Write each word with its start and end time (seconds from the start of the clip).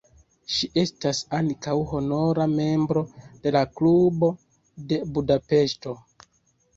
Ŝi 0.51 0.67
estas 0.83 1.17
ankaŭ 1.39 1.75
honora 1.91 2.47
membro 2.53 3.03
de 3.43 3.51
la 3.57 3.61
Klubo 3.81 4.31
de 4.93 4.99
Budapeŝto. 5.19 5.95